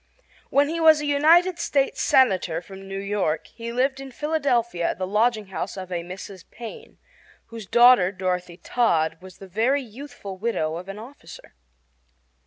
When 0.49 0.67
he 0.67 0.79
was 0.79 1.03
United 1.03 1.59
States 1.59 2.01
Senator 2.01 2.59
from 2.59 2.87
New 2.87 2.97
York 2.97 3.45
he 3.45 3.71
lived 3.71 3.99
in 3.99 4.09
Philadelphia 4.09 4.89
at 4.89 4.97
the 4.97 5.05
lodging 5.05 5.49
house 5.49 5.77
of 5.77 5.91
a 5.91 6.01
Mrs. 6.03 6.43
Payne, 6.49 6.97
whose 7.49 7.67
daughter, 7.67 8.11
Dorothy 8.11 8.57
Todd, 8.57 9.19
was 9.21 9.37
the 9.37 9.47
very 9.47 9.83
youthful 9.83 10.37
widow 10.39 10.77
of 10.77 10.89
an 10.89 10.97
officer. 10.97 11.53